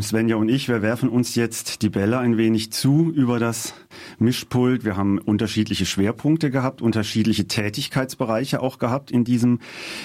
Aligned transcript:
Svenja 0.00 0.36
und 0.36 0.48
ich, 0.48 0.68
wir 0.68 0.80
werfen 0.80 1.08
uns 1.08 1.34
jetzt 1.34 1.82
die 1.82 1.90
Bälle 1.90 2.18
ein 2.18 2.38
wenig 2.38 2.72
zu 2.72 3.12
über 3.14 3.38
das 3.38 3.74
Mischpult. 4.18 4.84
Wir 4.84 4.96
haben 4.96 5.18
unterschiedliche 5.18 5.84
Schwerpunkte 5.84 6.50
gehabt, 6.50 6.80
unterschiedliche 6.80 7.46
Tätigkeitsbereiche 7.46 8.62
auch 8.62 8.78
gehabt 8.78 9.10
in 9.10 9.24
diesem 9.24 9.58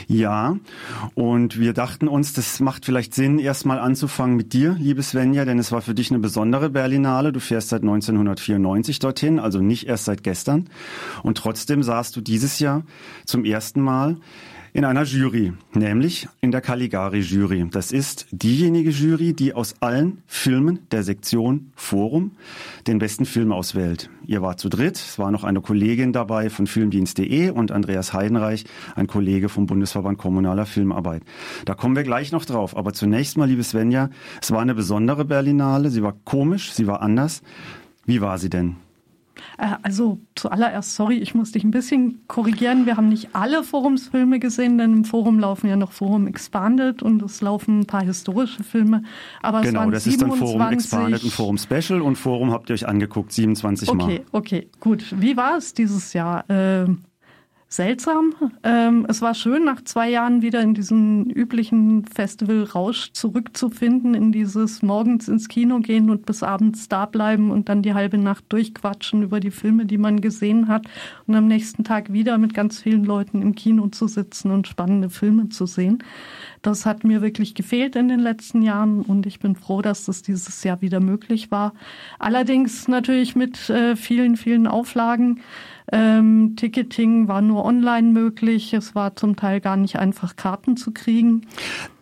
Jahr. 0.07 0.59
Und 1.13 1.59
wir 1.59 1.73
dachten 1.73 2.07
uns, 2.07 2.33
das 2.33 2.59
macht 2.59 2.85
vielleicht 2.85 3.13
Sinn, 3.13 3.39
erstmal 3.39 3.79
anzufangen 3.79 4.35
mit 4.35 4.53
dir, 4.53 4.75
liebe 4.79 5.03
Svenja, 5.03 5.45
denn 5.45 5.59
es 5.59 5.71
war 5.71 5.81
für 5.81 5.93
dich 5.93 6.11
eine 6.11 6.19
besondere 6.19 6.69
Berlinale. 6.69 7.31
Du 7.31 7.39
fährst 7.39 7.69
seit 7.69 7.83
1994 7.83 8.99
dorthin, 8.99 9.39
also 9.39 9.59
nicht 9.59 9.87
erst 9.87 10.05
seit 10.05 10.23
gestern. 10.23 10.69
Und 11.23 11.37
trotzdem 11.37 11.83
saßt 11.83 12.15
du 12.15 12.21
dieses 12.21 12.59
Jahr 12.59 12.83
zum 13.25 13.45
ersten 13.45 13.81
Mal 13.81 14.17
in 14.77 14.85
einer 14.85 15.05
Jury, 15.05 15.53
nämlich 15.73 16.27
in 16.39 16.51
der 16.51 16.61
Caligari-Jury. 16.61 17.67
Das 17.71 17.91
ist 17.91 18.27
diejenige 18.29 18.91
Jury, 18.91 19.33
die 19.33 19.55
aus 19.55 19.73
allen 19.79 20.21
Filmen 20.27 20.87
der 20.91 21.01
Sektion 21.01 21.71
Forum 21.75 22.33
den 22.85 22.99
besten 22.99 23.25
Film 23.25 23.51
auswählt. 23.51 24.11
Ihr 24.27 24.43
wart 24.43 24.59
zu 24.59 24.69
dritt, 24.69 24.97
es 24.97 25.17
war 25.17 25.31
noch 25.31 25.43
eine 25.43 25.61
Kollegin 25.61 26.13
dabei 26.13 26.51
von 26.51 26.67
filmdienst.de 26.67 27.49
und 27.49 27.71
Andreas 27.71 28.13
Heidenreich, 28.13 28.65
ein 28.95 29.07
Kollege 29.07 29.49
vom 29.49 29.65
Bundesverband 29.65 30.19
Kommunaler 30.19 30.67
Filmarbeit. 30.67 31.23
Da 31.65 31.73
kommen 31.73 31.95
wir 31.95 32.03
gleich 32.03 32.31
noch 32.31 32.45
drauf. 32.45 32.77
Aber 32.77 32.93
zunächst 32.93 33.35
mal, 33.35 33.49
liebe 33.49 33.63
Svenja, 33.63 34.11
es 34.43 34.51
war 34.51 34.61
eine 34.61 34.75
besondere 34.75 35.25
Berlinale, 35.25 35.89
sie 35.89 36.03
war 36.03 36.13
komisch, 36.23 36.71
sie 36.71 36.85
war 36.85 37.01
anders. 37.01 37.41
Wie 38.05 38.21
war 38.21 38.37
sie 38.37 38.51
denn? 38.51 38.75
Äh, 39.57 39.75
also 39.81 40.19
zuallererst, 40.35 40.95
sorry, 40.95 41.17
ich 41.17 41.35
muss 41.35 41.51
dich 41.51 41.63
ein 41.63 41.71
bisschen 41.71 42.21
korrigieren. 42.27 42.85
Wir 42.85 42.97
haben 42.97 43.09
nicht 43.09 43.29
alle 43.33 43.63
Forumsfilme 43.63 44.39
gesehen, 44.39 44.77
denn 44.77 44.93
im 44.93 45.05
Forum 45.05 45.39
laufen 45.39 45.67
ja 45.67 45.75
noch 45.75 45.91
Forum 45.91 46.27
Expanded 46.27 47.01
und 47.01 47.21
es 47.21 47.41
laufen 47.41 47.81
ein 47.81 47.85
paar 47.85 48.03
historische 48.03 48.63
Filme. 48.63 49.03
Aber 49.41 49.61
genau, 49.61 49.79
es 49.79 49.83
waren 49.85 49.91
das 49.91 50.03
27, 50.03 50.07
ist 50.07 50.41
dann 50.41 50.47
Forum 50.47 50.73
Expanded 50.73 51.23
und 51.23 51.31
Forum 51.31 51.57
Special 51.57 52.01
und 52.01 52.15
Forum 52.17 52.51
habt 52.51 52.69
ihr 52.69 52.73
euch 52.73 52.87
angeguckt, 52.87 53.31
27 53.31 53.93
Mal. 53.93 54.03
Okay, 54.03 54.21
okay, 54.31 54.67
gut. 54.79 55.15
Wie 55.17 55.37
war 55.37 55.57
es 55.57 55.73
dieses 55.73 56.13
Jahr? 56.13 56.49
Äh, 56.49 56.87
seltsam. 57.69 58.33
Ähm, 58.63 59.05
es 59.09 59.21
war 59.21 59.33
schön, 59.33 59.65
nach 59.65 59.83
zwei 59.83 60.09
Jahren 60.09 60.41
wieder 60.41 60.61
in 60.61 60.73
diesen 60.73 61.29
üblichen 61.29 62.05
Festival-Rausch 62.05 63.11
zurückzufinden, 63.11 64.13
in 64.13 64.31
dieses 64.31 64.81
morgens 64.81 65.27
ins 65.27 65.49
Kino 65.49 65.79
gehen 65.79 66.09
und 66.09 66.25
bis 66.25 66.43
abends 66.43 66.87
da 66.87 67.05
bleiben 67.05 67.51
und 67.51 67.67
dann 67.67 67.81
die 67.81 67.93
halbe 67.93 68.17
Nacht 68.17 68.45
durchquatschen 68.49 69.21
über 69.21 69.39
die 69.39 69.51
Filme, 69.51 69.85
die 69.85 69.97
man 69.97 70.21
gesehen 70.21 70.69
hat 70.69 70.87
und 71.25 71.35
am 71.35 71.47
nächsten 71.47 71.83
Tag 71.83 72.13
wieder 72.13 72.37
mit 72.37 72.53
ganz 72.53 72.79
vielen 72.79 73.03
Leuten 73.03 73.41
im 73.41 73.53
Kino 73.53 73.87
zu 73.87 74.07
sitzen 74.07 74.51
und 74.51 74.67
spannende 74.67 75.09
Filme 75.09 75.49
zu 75.49 75.65
sehen. 75.65 76.03
Das 76.67 76.85
hat 76.85 77.05
mir 77.05 77.21
wirklich 77.21 77.55
gefehlt 77.55 77.95
in 77.95 78.09
den 78.09 78.19
letzten 78.19 78.61
Jahren 78.61 79.01
und 79.01 79.25
ich 79.25 79.39
bin 79.39 79.55
froh, 79.55 79.81
dass 79.81 80.03
das 80.03 80.21
dieses 80.21 80.65
Jahr 80.65 80.81
wieder 80.81 80.99
möglich 80.99 81.49
war. 81.49 81.73
Allerdings 82.19 82.89
natürlich 82.89 83.37
mit 83.37 83.69
äh, 83.69 83.95
vielen, 83.95 84.35
vielen 84.35 84.67
Auflagen. 84.67 85.39
Ähm, 85.93 86.57
Ticketing 86.57 87.29
war 87.29 87.41
nur 87.41 87.63
online 87.63 88.11
möglich. 88.11 88.73
Es 88.73 88.95
war 88.95 89.15
zum 89.15 89.37
Teil 89.37 89.61
gar 89.61 89.77
nicht 89.77 89.97
einfach, 89.97 90.35
Karten 90.35 90.75
zu 90.75 90.91
kriegen. 90.91 91.47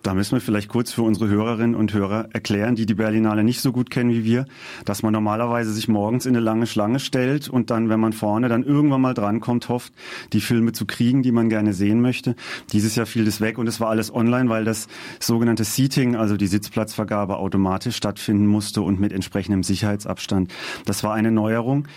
Da 0.06 0.14
müssen 0.14 0.34
wir 0.34 0.42
vielleicht 0.42 0.70
kurz 0.70 0.92
für 0.92 1.02
unsere 1.02 1.28
Hörerinnen 1.30 1.74
und 1.74 1.92
Hörer 1.92 2.30
erklären, 2.32 2.76
die 2.76 2.86
die 2.86 2.94
Berlinale 2.94 3.44
nicht 3.44 3.60
so 3.60 3.72
gut 3.72 3.90
kennen 3.90 4.12
wie 4.12 4.24
wir, 4.24 4.46
dass 4.86 5.02
man 5.02 5.12
normalerweise 5.12 5.74
sich 5.74 5.88
morgens 5.88 6.28
in 6.28 6.36
eine 6.36 6.46
lange 6.46 6.68
Schlange 6.68 7.00
stellt 7.00 7.50
und 7.50 7.72
dann, 7.72 7.90
wenn 7.90 8.00
man 8.00 8.14
vorne 8.14 8.48
dann 8.48 8.64
irgendwann 8.64 9.02
mal 9.02 9.16
drankommt, 9.16 9.68
hofft, 9.68 9.94
die 10.32 10.42
Filme 10.42 10.74
zu 10.74 10.86
kriegen, 10.86 11.24
die 11.24 11.32
man 11.32 11.50
gerne 11.50 11.74
sehen 11.74 12.02
möchte. 12.02 12.36
Dieses 12.72 12.96
Jahr 12.96 13.08
fiel 13.08 13.26
das 13.26 13.42
weg 13.42 13.58
und 13.58 13.66
es 13.66 13.80
war 13.80 13.90
alles 13.90 14.14
online, 14.14 14.48
weil 14.48 14.64
das 14.64 14.88
sogenannte 15.20 15.64
Seating, 15.64 16.16
also 16.16 16.38
die 16.38 16.46
Sitzplatzvergabe 16.46 17.38
automatisch 17.38 17.96
stattfinden 17.96 18.46
musste 18.46 18.84
und 18.84 19.00
mit 19.00 19.12
entsprechendem 19.12 19.64
Sicherheitsabstand. 19.64 20.54
Das 20.86 21.04
war 21.04 21.16
eine 21.16 21.32
Neuerung. 21.32 21.88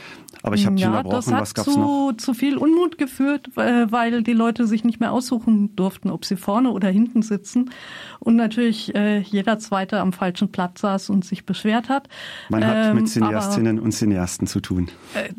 Aber 0.43 0.55
ich 0.55 0.67
habe 0.67 0.77
dich 0.77 0.84
ja, 0.84 0.91
unterbrochen. 0.91 1.33
Was 1.33 1.53
gab's 1.53 1.72
zu, 1.72 1.78
noch? 1.78 2.12
zu 2.17 2.33
viel 2.33 2.56
Unmut 2.56 2.97
geführt, 2.97 3.50
weil 3.55 4.22
die 4.22 4.32
Leute 4.32 4.66
sich 4.66 4.84
nicht 4.84 5.00
mehr 5.00 5.12
aussuchen 5.12 5.75
durften, 5.77 6.11
ob 6.11 6.25
sie 6.25 6.37
vorne 6.37 6.71
oder 6.71 6.88
hinten 6.88 7.22
sitzen 7.22 7.71
und 8.20 8.36
natürlich 8.36 8.94
äh, 8.94 9.20
jeder 9.20 9.59
Zweite 9.59 10.00
am 10.00 10.12
falschen 10.12 10.50
Platz 10.50 10.81
saß 10.81 11.10
und 11.10 11.25
sich 11.25 11.47
beschwert 11.47 11.88
hat. 11.88 12.09
Man 12.48 12.66
hat 12.66 12.91
ähm, 12.91 12.97
mit 12.97 13.09
Cineastinnen 13.09 13.78
aber, 13.78 13.84
und 13.84 13.92
Cineasten 13.92 14.47
zu 14.47 14.60
tun. 14.60 14.88
Äh, 15.14 15.31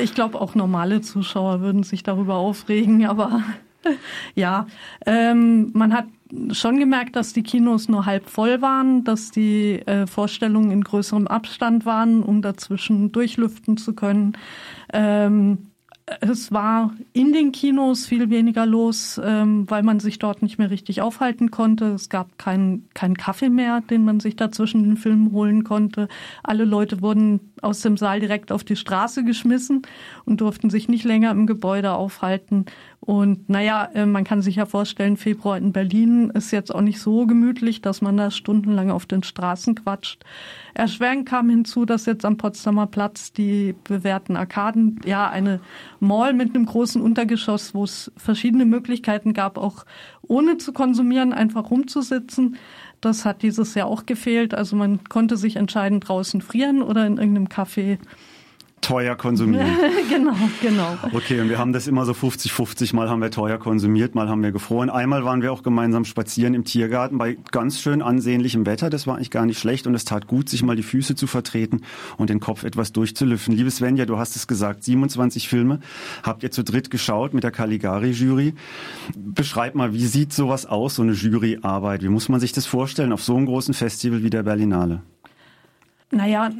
ich 0.00 0.14
glaube, 0.14 0.40
auch 0.40 0.54
normale 0.54 1.00
Zuschauer 1.00 1.60
würden 1.60 1.82
sich 1.82 2.02
darüber 2.02 2.36
aufregen, 2.36 3.06
aber 3.06 3.42
ja, 4.34 4.66
ähm, 5.06 5.70
man 5.74 5.92
hat 5.92 6.06
schon 6.52 6.78
gemerkt, 6.78 7.16
dass 7.16 7.32
die 7.32 7.42
Kinos 7.42 7.88
nur 7.88 8.06
halb 8.06 8.28
voll 8.28 8.60
waren, 8.60 9.04
dass 9.04 9.30
die 9.30 9.80
äh, 9.86 10.06
Vorstellungen 10.06 10.70
in 10.70 10.84
größerem 10.84 11.26
Abstand 11.26 11.86
waren, 11.86 12.22
um 12.22 12.42
dazwischen 12.42 13.12
durchlüften 13.12 13.76
zu 13.76 13.94
können. 13.94 14.36
Ähm, 14.92 15.67
es 16.20 16.52
war 16.52 16.94
in 17.12 17.32
den 17.32 17.52
Kinos 17.52 18.06
viel 18.06 18.30
weniger 18.30 18.66
los, 18.66 19.20
ähm, 19.22 19.68
weil 19.68 19.82
man 19.82 20.00
sich 20.00 20.18
dort 20.18 20.42
nicht 20.42 20.58
mehr 20.58 20.70
richtig 20.70 21.00
aufhalten 21.00 21.50
konnte. 21.50 21.86
Es 21.86 22.08
gab 22.08 22.38
keinen 22.38 22.88
kein 22.94 23.16
Kaffee 23.16 23.50
mehr, 23.50 23.80
den 23.80 24.04
man 24.04 24.20
sich 24.20 24.36
da 24.36 24.50
zwischen 24.50 24.84
den 24.84 24.96
Filmen 24.96 25.32
holen 25.32 25.64
konnte. 25.64 26.08
Alle 26.42 26.64
Leute 26.64 27.02
wurden 27.02 27.40
aus 27.62 27.80
dem 27.80 27.96
Saal 27.96 28.20
direkt 28.20 28.52
auf 28.52 28.64
die 28.64 28.76
Straße 28.76 29.24
geschmissen 29.24 29.82
und 30.24 30.40
durften 30.40 30.70
sich 30.70 30.88
nicht 30.88 31.04
länger 31.04 31.30
im 31.30 31.46
Gebäude 31.46 31.92
aufhalten. 31.92 32.66
Und 33.00 33.48
naja, 33.48 33.88
äh, 33.94 34.06
man 34.06 34.24
kann 34.24 34.42
sich 34.42 34.56
ja 34.56 34.66
vorstellen, 34.66 35.16
Februar 35.16 35.56
in 35.56 35.72
Berlin 35.72 36.30
ist 36.30 36.50
jetzt 36.50 36.74
auch 36.74 36.80
nicht 36.80 37.00
so 37.00 37.26
gemütlich, 37.26 37.80
dass 37.80 38.02
man 38.02 38.16
da 38.16 38.30
stundenlang 38.30 38.90
auf 38.90 39.06
den 39.06 39.22
Straßen 39.22 39.76
quatscht. 39.76 40.24
Erschwerend 40.74 41.26
kam 41.26 41.48
hinzu, 41.48 41.84
dass 41.84 42.06
jetzt 42.06 42.24
am 42.24 42.36
Potsdamer 42.36 42.86
Platz 42.86 43.32
die 43.32 43.74
bewährten 43.84 44.36
Arkaden, 44.36 45.00
ja, 45.04 45.28
eine 45.28 45.60
Mall 46.00 46.34
mit 46.34 46.54
einem 46.54 46.66
großen 46.66 47.00
Untergeschoss, 47.00 47.74
wo 47.74 47.84
es 47.84 48.12
verschiedene 48.16 48.64
Möglichkeiten 48.64 49.32
gab, 49.32 49.58
auch 49.58 49.84
ohne 50.22 50.58
zu 50.58 50.72
konsumieren, 50.72 51.32
einfach 51.32 51.70
rumzusitzen. 51.70 52.56
Das 53.00 53.24
hat 53.24 53.42
dieses 53.42 53.74
Jahr 53.74 53.86
auch 53.86 54.06
gefehlt. 54.06 54.54
Also 54.54 54.76
man 54.76 55.04
konnte 55.04 55.36
sich 55.36 55.56
entscheiden, 55.56 56.00
draußen 56.00 56.40
frieren 56.40 56.82
oder 56.82 57.06
in 57.06 57.18
irgendeinem 57.18 57.48
Café 57.48 57.98
teuer 58.88 59.16
konsumieren. 59.16 59.66
genau, 60.08 60.34
genau. 60.62 60.96
Okay, 61.12 61.40
und 61.40 61.50
wir 61.50 61.58
haben 61.58 61.74
das 61.74 61.86
immer 61.86 62.06
so 62.06 62.14
50, 62.14 62.52
50 62.52 62.94
Mal 62.94 63.10
haben 63.10 63.20
wir 63.20 63.30
teuer 63.30 63.58
konsumiert, 63.58 64.14
mal 64.14 64.30
haben 64.30 64.42
wir 64.42 64.50
gefroren. 64.50 64.88
Einmal 64.88 65.26
waren 65.26 65.42
wir 65.42 65.52
auch 65.52 65.62
gemeinsam 65.62 66.06
spazieren 66.06 66.54
im 66.54 66.64
Tiergarten 66.64 67.18
bei 67.18 67.36
ganz 67.50 67.80
schön 67.80 68.00
ansehnlichem 68.00 68.64
Wetter. 68.64 68.88
Das 68.88 69.06
war 69.06 69.16
eigentlich 69.16 69.30
gar 69.30 69.44
nicht 69.44 69.58
schlecht 69.58 69.86
und 69.86 69.94
es 69.94 70.06
tat 70.06 70.26
gut, 70.26 70.48
sich 70.48 70.62
mal 70.62 70.74
die 70.74 70.82
Füße 70.82 71.14
zu 71.16 71.26
vertreten 71.26 71.82
und 72.16 72.30
den 72.30 72.40
Kopf 72.40 72.64
etwas 72.64 72.92
durchzulüften. 72.92 73.54
Liebe 73.54 73.70
Svenja, 73.70 74.06
du 74.06 74.16
hast 74.16 74.36
es 74.36 74.46
gesagt, 74.46 74.84
27 74.84 75.48
Filme 75.48 75.80
habt 76.22 76.42
ihr 76.42 76.50
zu 76.50 76.64
dritt 76.64 76.90
geschaut 76.90 77.34
mit 77.34 77.44
der 77.44 77.50
Caligari-Jury. 77.50 78.54
Beschreib 79.14 79.74
mal, 79.74 79.92
wie 79.92 80.06
sieht 80.06 80.32
sowas 80.32 80.64
aus, 80.64 80.94
so 80.94 81.02
eine 81.02 81.12
Juryarbeit? 81.12 82.02
Wie 82.02 82.08
muss 82.08 82.30
man 82.30 82.40
sich 82.40 82.52
das 82.52 82.64
vorstellen 82.64 83.12
auf 83.12 83.22
so 83.22 83.36
einem 83.36 83.44
großen 83.44 83.74
Festival 83.74 84.22
wie 84.22 84.30
der 84.30 84.44
Berlinale? 84.44 85.02
Naja, 86.10 86.50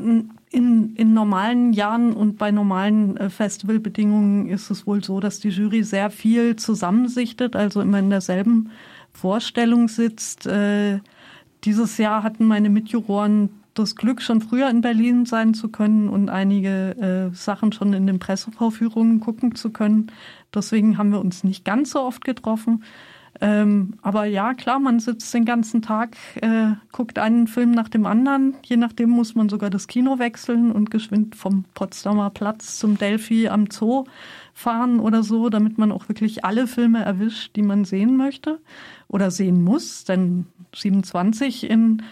in, 0.50 0.94
in 0.94 1.14
normalen 1.14 1.72
Jahren 1.72 2.12
und 2.12 2.38
bei 2.38 2.50
normalen 2.50 3.16
äh, 3.16 3.30
Festivalbedingungen 3.30 4.48
ist 4.48 4.70
es 4.70 4.86
wohl 4.86 5.02
so, 5.02 5.20
dass 5.20 5.40
die 5.40 5.48
Jury 5.48 5.82
sehr 5.84 6.10
viel 6.10 6.56
zusammensichtet, 6.56 7.56
also 7.56 7.80
immer 7.80 7.98
in 7.98 8.10
derselben 8.10 8.70
Vorstellung 9.12 9.88
sitzt. 9.88 10.46
Äh, 10.46 11.00
dieses 11.64 11.98
Jahr 11.98 12.22
hatten 12.22 12.46
meine 12.46 12.70
Mitjuroren 12.70 13.50
das 13.74 13.94
Glück, 13.94 14.20
schon 14.22 14.40
früher 14.40 14.68
in 14.68 14.80
Berlin 14.80 15.24
sein 15.24 15.54
zu 15.54 15.68
können 15.68 16.08
und 16.08 16.28
einige 16.28 17.30
äh, 17.30 17.34
Sachen 17.34 17.72
schon 17.72 17.92
in 17.92 18.06
den 18.06 18.18
Pressevorführungen 18.18 19.20
gucken 19.20 19.54
zu 19.54 19.70
können. 19.70 20.10
Deswegen 20.52 20.98
haben 20.98 21.12
wir 21.12 21.20
uns 21.20 21.44
nicht 21.44 21.64
ganz 21.64 21.92
so 21.92 22.00
oft 22.00 22.24
getroffen. 22.24 22.82
Ähm, 23.40 23.94
aber 24.02 24.24
ja, 24.24 24.54
klar, 24.54 24.80
man 24.80 24.98
sitzt 24.98 25.32
den 25.32 25.44
ganzen 25.44 25.80
Tag, 25.80 26.16
äh, 26.40 26.72
guckt 26.90 27.18
einen 27.18 27.46
Film 27.46 27.70
nach 27.70 27.88
dem 27.88 28.04
anderen. 28.04 28.56
Je 28.64 28.76
nachdem 28.76 29.10
muss 29.10 29.34
man 29.34 29.48
sogar 29.48 29.70
das 29.70 29.86
Kino 29.86 30.18
wechseln 30.18 30.72
und 30.72 30.90
geschwind 30.90 31.36
vom 31.36 31.64
Potsdamer 31.74 32.30
Platz 32.30 32.78
zum 32.78 32.98
Delphi 32.98 33.48
am 33.48 33.70
Zoo 33.70 34.04
fahren 34.54 34.98
oder 34.98 35.22
so, 35.22 35.50
damit 35.50 35.78
man 35.78 35.92
auch 35.92 36.08
wirklich 36.08 36.44
alle 36.44 36.66
Filme 36.66 37.04
erwischt, 37.04 37.54
die 37.54 37.62
man 37.62 37.84
sehen 37.84 38.16
möchte 38.16 38.58
oder 39.06 39.30
sehen 39.30 39.62
muss. 39.62 40.04
Denn 40.04 40.46
27 40.74 41.70
in 41.70 42.02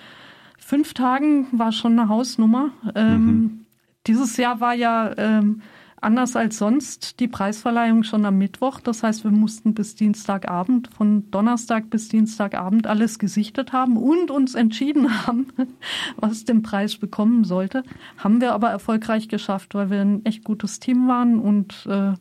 fünf 0.58 0.94
Tagen 0.94 1.48
war 1.50 1.72
schon 1.72 1.98
eine 1.98 2.08
Hausnummer. 2.08 2.70
Ähm, 2.94 3.26
mhm. 3.26 3.60
Dieses 4.06 4.36
Jahr 4.36 4.60
war 4.60 4.74
ja 4.74 5.12
ähm, 5.16 5.62
anders 6.06 6.36
als 6.36 6.58
sonst 6.58 7.18
die 7.18 7.26
Preisverleihung 7.26 8.04
schon 8.04 8.24
am 8.24 8.38
Mittwoch. 8.38 8.80
Das 8.80 9.02
heißt, 9.02 9.24
wir 9.24 9.32
mussten 9.32 9.74
bis 9.74 9.96
Dienstagabend, 9.96 10.88
von 10.96 11.28
Donnerstag 11.32 11.90
bis 11.90 12.08
Dienstagabend 12.08 12.86
alles 12.86 13.18
gesichtet 13.18 13.72
haben 13.72 13.96
und 13.96 14.30
uns 14.30 14.54
entschieden 14.54 15.26
haben, 15.26 15.48
was 16.16 16.44
den 16.44 16.62
Preis 16.62 16.96
bekommen 16.96 17.42
sollte. 17.42 17.82
Haben 18.18 18.40
wir 18.40 18.52
aber 18.52 18.70
erfolgreich 18.70 19.28
geschafft, 19.28 19.74
weil 19.74 19.90
wir 19.90 20.00
ein 20.00 20.24
echt 20.24 20.44
gutes 20.44 20.78
Team 20.78 21.08
waren 21.08 21.40
und 21.40 21.86
äh, 21.90 22.12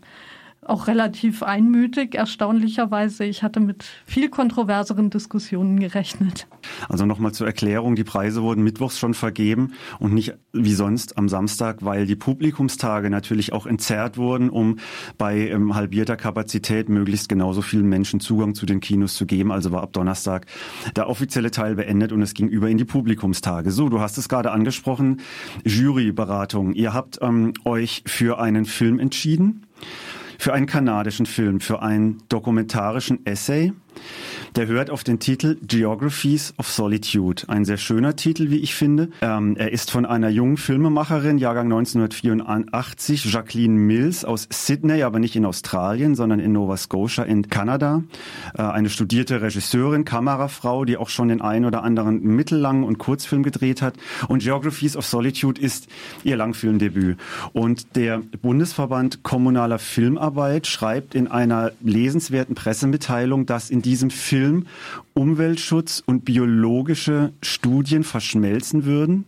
auch 0.66 0.88
relativ 0.88 1.44
einmütig, 1.44 2.16
erstaunlicherweise. 2.16 3.24
Ich 3.24 3.44
hatte 3.44 3.60
mit 3.60 3.86
viel 4.06 4.30
kontroverseren 4.30 5.10
Diskussionen 5.10 5.80
gerechnet. 5.80 6.48
Also 6.90 7.06
nochmal 7.06 7.34
zur 7.34 7.46
Erklärung, 7.46 7.96
die 7.96 8.04
Preise 8.04 8.42
wurden 8.42 8.64
mittwochs 8.64 8.98
schon 8.98 9.14
vergeben 9.14 9.74
und 10.00 10.14
nicht 10.14 10.34
wie 10.54 10.74
sonst 10.74 11.18
am 11.18 11.30
Samstag, 11.30 11.86
weil 11.86 12.08
die 12.08 12.16
Publikumstage 12.16 13.10
natürlich 13.10 13.54
auch 13.54 13.68
entzerrt 13.68 14.18
wurden, 14.18 14.50
um 14.50 14.80
bei 15.18 15.50
ähm, 15.50 15.76
halbierter 15.76 16.18
Kapazität 16.18 16.90
möglichst 16.90 17.30
genauso 17.30 17.62
vielen 17.62 17.88
Menschen 17.88 18.20
Zugang 18.20 18.56
zu 18.56 18.66
den 18.66 18.80
Kinos 18.80 19.16
zu 19.16 19.26
geben. 19.28 19.52
Also 19.52 19.72
war 19.72 19.84
ab 19.84 19.94
Donnerstag 19.94 20.48
der 20.96 21.10
offizielle 21.10 21.52
Teil 21.52 21.76
beendet 21.76 22.12
und 22.12 22.22
es 22.22 22.34
ging 22.34 22.48
über 22.48 22.70
in 22.70 22.78
die 22.78 22.86
Publikumstage. 22.86 23.70
So, 23.70 23.90
du 23.90 24.00
hast 24.00 24.18
es 24.18 24.30
gerade 24.30 24.52
angesprochen, 24.52 25.22
Juryberatung. 25.64 26.74
Ihr 26.74 26.94
habt 26.94 27.20
ähm, 27.22 27.54
euch 27.66 28.04
für 28.08 28.40
einen 28.40 28.66
Film 28.66 29.00
entschieden 29.00 29.68
für 30.38 30.54
einen 30.54 30.66
kanadischen 30.66 31.26
Film, 31.26 31.60
für 31.60 31.82
einen 31.82 32.24
dokumentarischen 32.30 33.26
Essay. 33.26 33.74
Der 34.56 34.68
hört 34.68 34.90
auf 34.90 35.04
den 35.04 35.20
Titel 35.20 35.58
Geographies 35.62 36.54
of 36.58 36.70
Solitude. 36.70 37.44
Ein 37.50 37.66
sehr 37.66 37.76
schöner 37.76 38.16
Titel, 38.16 38.52
wie 38.52 38.60
ich 38.60 38.74
finde. 38.74 39.10
Ähm, 39.22 39.58
er 39.58 39.74
ist 39.74 39.92
von 39.92 40.06
einer 40.06 40.30
jungen 40.30 40.56
Filmemacherin, 40.56 41.38
Jahrgang 41.38 41.66
1984, 41.66 43.26
Jacqueline 43.26 43.74
Mills 43.74 44.24
aus 44.24 44.48
Sydney, 44.50 45.04
aber 45.04 45.20
nicht 45.20 45.36
in 45.36 45.44
Australien, 45.44 46.16
sondern 46.16 46.40
in 46.40 46.54
Nova 46.54 46.78
Scotia 46.78 47.26
in 47.26 47.50
Kanada. 47.50 48.04
Äh, 48.58 48.62
eine 48.62 48.90
studierte 48.90 49.42
Regisseurin, 49.42 50.06
Kamerafrau, 50.06 50.86
die 50.86 50.96
auch 50.96 51.10
schon 51.10 51.28
den 51.28 51.42
einen 51.42 51.66
oder 51.66 51.84
anderen 51.84 52.24
mittellangen 52.24 52.86
und 52.86 52.98
Kurzfilm 52.98 53.44
gedreht 53.44 53.82
hat. 53.82 53.96
Und 54.30 54.42
Geographies 54.42 54.96
of 54.96 55.06
Solitude 55.06 55.60
ist 55.60 55.90
ihr 56.24 56.38
Langfilmdebüt. 56.38 57.18
Und 57.52 57.98
der 57.98 58.22
Bundesverband 58.42 59.22
Kommunaler 59.22 59.80
Filmarbeit 59.80 60.66
schreibt 60.66 61.14
in 61.14 61.28
einer 61.28 61.74
lesenswerten 61.82 62.56
Pressemitteilung, 62.56 63.46
dass 63.46 63.70
in 63.70 63.82
diesem 63.82 64.12
Film 64.12 64.45
Film 64.46 64.68
Umweltschutz 65.16 66.04
und 66.06 66.24
biologische 66.24 67.34
Studien 67.42 68.04
verschmelzen 68.04 68.86
würden 68.86 69.26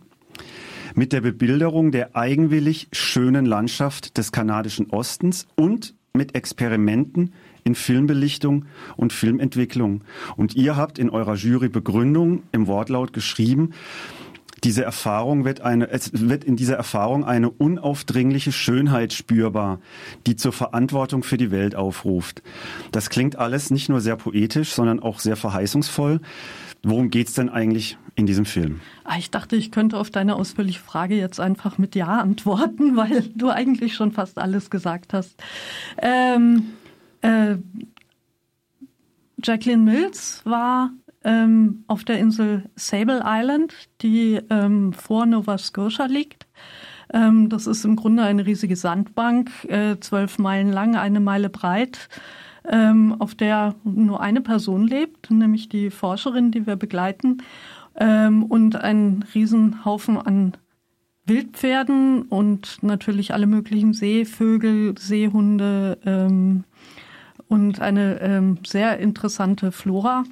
mit 0.94 1.12
der 1.12 1.20
Bebilderung 1.20 1.90
der 1.90 2.14
eigenwillig 2.14 2.86
schönen 2.92 3.44
Landschaft 3.44 4.16
des 4.16 4.30
kanadischen 4.30 4.90
Ostens 4.90 5.48
und 5.56 5.96
mit 6.12 6.36
Experimenten 6.36 7.32
in 7.64 7.74
Filmbelichtung 7.74 8.66
und 8.96 9.12
Filmentwicklung. 9.12 10.02
Und 10.36 10.54
ihr 10.54 10.76
habt 10.76 11.00
in 11.00 11.10
eurer 11.10 11.34
Jurybegründung 11.34 12.44
im 12.52 12.68
Wortlaut 12.68 13.12
geschrieben, 13.12 13.72
diese 14.64 14.84
Erfahrung 14.84 15.44
wird 15.44 15.60
eine, 15.60 15.90
es 15.90 16.10
wird 16.12 16.44
in 16.44 16.56
dieser 16.56 16.76
Erfahrung 16.76 17.24
eine 17.24 17.50
unaufdringliche 17.50 18.52
Schönheit 18.52 19.12
spürbar, 19.12 19.80
die 20.26 20.36
zur 20.36 20.52
Verantwortung 20.52 21.22
für 21.22 21.36
die 21.36 21.50
Welt 21.50 21.74
aufruft. 21.74 22.42
Das 22.92 23.10
klingt 23.10 23.36
alles 23.36 23.70
nicht 23.70 23.88
nur 23.88 24.00
sehr 24.00 24.16
poetisch, 24.16 24.72
sondern 24.72 25.00
auch 25.00 25.20
sehr 25.20 25.36
verheißungsvoll. 25.36 26.20
Worum 26.82 27.10
geht's 27.10 27.34
denn 27.34 27.48
eigentlich 27.48 27.98
in 28.14 28.26
diesem 28.26 28.44
Film? 28.44 28.80
Ah, 29.04 29.16
ich 29.18 29.30
dachte, 29.30 29.56
ich 29.56 29.72
könnte 29.72 29.98
auf 29.98 30.10
deine 30.10 30.36
ausführliche 30.36 30.80
Frage 30.80 31.16
jetzt 31.16 31.40
einfach 31.40 31.78
mit 31.78 31.94
Ja 31.94 32.18
antworten, 32.18 32.96
weil 32.96 33.22
du 33.34 33.50
eigentlich 33.50 33.94
schon 33.94 34.12
fast 34.12 34.38
alles 34.38 34.70
gesagt 34.70 35.12
hast. 35.12 35.42
Ähm, 36.00 36.70
äh, 37.22 37.56
Jacqueline 39.42 39.82
Mills 39.82 40.42
war 40.44 40.90
ähm, 41.24 41.84
auf 41.86 42.04
der 42.04 42.18
Insel 42.18 42.70
Sable 42.76 43.22
Island, 43.24 43.74
die 44.02 44.40
ähm, 44.50 44.92
vor 44.92 45.26
Nova 45.26 45.58
Scotia 45.58 46.06
liegt. 46.06 46.46
Ähm, 47.12 47.48
das 47.48 47.66
ist 47.66 47.84
im 47.84 47.96
Grunde 47.96 48.22
eine 48.22 48.46
riesige 48.46 48.76
Sandbank, 48.76 49.50
äh, 49.68 49.98
zwölf 50.00 50.38
Meilen 50.38 50.72
lang, 50.72 50.96
eine 50.96 51.20
Meile 51.20 51.48
breit, 51.48 52.08
ähm, 52.68 53.16
auf 53.18 53.34
der 53.34 53.74
nur 53.84 54.20
eine 54.20 54.40
Person 54.40 54.86
lebt, 54.86 55.30
nämlich 55.30 55.68
die 55.68 55.90
Forscherin, 55.90 56.50
die 56.50 56.66
wir 56.66 56.76
begleiten, 56.76 57.42
ähm, 57.96 58.44
und 58.44 58.76
ein 58.76 59.24
Riesenhaufen 59.34 60.18
an 60.18 60.56
Wildpferden 61.24 62.22
und 62.22 62.78
natürlich 62.82 63.34
alle 63.34 63.46
möglichen 63.46 63.92
Seevögel, 63.92 64.96
Seehunde 64.98 65.98
ähm, 66.04 66.64
und 67.48 67.80
eine 67.80 68.20
ähm, 68.20 68.58
sehr 68.66 68.98
interessante 68.98 69.72
Flora. 69.72 70.24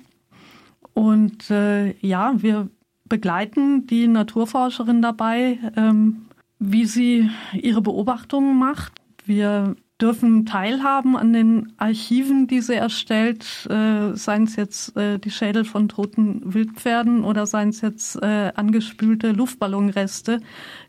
Und 0.96 1.50
äh, 1.50 1.94
ja, 1.98 2.32
wir 2.38 2.70
begleiten 3.04 3.86
die 3.86 4.08
Naturforscherin 4.08 5.02
dabei, 5.02 5.58
ähm, 5.76 6.24
wie 6.58 6.86
sie 6.86 7.28
ihre 7.52 7.82
Beobachtungen 7.82 8.58
macht. 8.58 8.94
Wir 9.26 9.76
dürfen 10.00 10.46
teilhaben 10.46 11.14
an 11.14 11.34
den 11.34 11.74
Archiven, 11.76 12.46
die 12.46 12.62
sie 12.62 12.76
erstellt, 12.76 13.44
äh, 13.68 14.16
seien 14.16 14.44
es 14.44 14.56
jetzt 14.56 14.96
äh, 14.96 15.18
die 15.18 15.30
Schädel 15.30 15.66
von 15.66 15.90
toten 15.90 16.40
Wildpferden 16.54 17.24
oder 17.24 17.44
seien 17.44 17.68
es 17.68 17.82
jetzt 17.82 18.16
äh, 18.22 18.52
angespülte 18.54 19.32
Luftballonreste, 19.32 20.40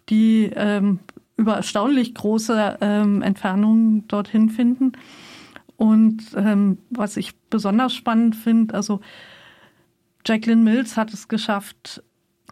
die 0.07 0.49
ähm, 0.55 0.99
über 1.35 1.57
erstaunlich 1.57 2.15
große 2.15 2.77
ähm, 2.79 3.21
Entfernungen 3.21 4.07
dorthin 4.07 4.49
finden. 4.51 4.93
Und 5.75 6.23
ähm, 6.37 6.77
was 6.91 7.17
ich 7.17 7.37
besonders 7.49 7.93
spannend 7.93 8.37
finde, 8.37 8.73
also 8.73 9.01
Jacqueline 10.27 10.61
Mills 10.61 10.97
hat 10.97 11.13
es 11.13 11.29
geschafft, 11.29 12.03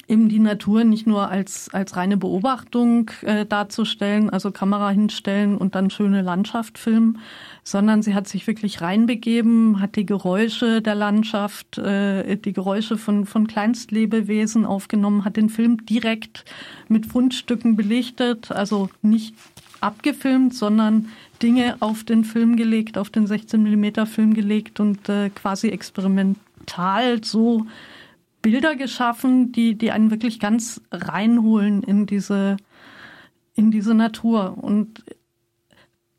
eben 0.08 0.30
die 0.30 0.40
Natur 0.40 0.84
nicht 0.84 1.08
nur 1.08 1.30
als, 1.30 1.70
als 1.74 1.96
reine 1.96 2.16
Beobachtung 2.16 3.12
äh, 3.22 3.46
darzustellen, 3.46 4.30
also 4.30 4.52
Kamera 4.52 4.92
hinstellen 4.92 5.58
und 5.58 5.76
dann 5.76 5.90
schöne 5.90 6.22
Landschaft 6.22 6.78
filmen, 6.78 7.20
sondern 7.64 8.02
sie 8.02 8.14
hat 8.14 8.28
sich 8.28 8.46
wirklich 8.48 8.82
reinbegeben, 8.82 9.80
hat 9.80 9.96
die 9.96 10.06
Geräusche 10.06 10.82
der 10.82 10.96
Landschaft, 10.96 11.78
äh, 11.78 12.38
die 12.38 12.54
Geräusche 12.54 12.98
von, 12.98 13.26
von 13.26 13.48
Kleinstlebewesen 13.48 14.66
aufgenommen, 14.66 15.26
hat 15.26 15.38
den 15.38 15.50
Film 15.50 15.86
direkt 15.86 16.46
mit 16.88 17.08
Fundstücken 17.08 17.76
belichtet, 17.76 18.52
also 18.52 18.90
nicht 19.02 19.36
abgefilmt, 19.82 20.54
sondern 20.54 21.10
Dinge 21.42 21.78
auf 21.80 22.04
den 22.04 22.24
Film 22.24 22.56
gelegt, 22.56 22.98
auf 22.98 23.10
den 23.10 23.28
16 23.28 23.62
Millimeter 23.62 24.06
Film 24.06 24.34
gelegt 24.34 24.80
und 24.80 25.10
äh, 25.10 25.30
quasi 25.30 25.70
experiment 25.70 26.38
Tal 26.66 27.24
so 27.24 27.66
Bilder 28.42 28.76
geschaffen, 28.76 29.52
die, 29.52 29.76
die 29.76 29.92
einen 29.92 30.12
wirklich 30.12 30.40
ganz 30.40 30.80
reinholen 30.92 31.82
in 31.82 32.06
diese, 32.06 32.58
in 33.56 33.72
diese 33.72 33.96
Natur. 33.96 34.58
Und 34.62 35.04